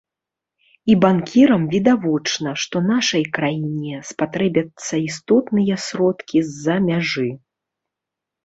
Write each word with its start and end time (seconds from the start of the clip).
І 0.91 0.93
банкірам 1.03 1.67
відавочна, 1.73 2.49
што 2.63 2.81
нашай 2.93 3.23
краіне 3.39 3.99
спатрэбяцца 4.13 4.93
істотныя 5.09 5.75
сродкі 5.89 6.37
з-за 6.49 6.75
мяжы. 6.89 7.29